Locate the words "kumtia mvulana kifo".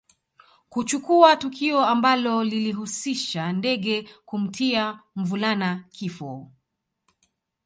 4.25-6.51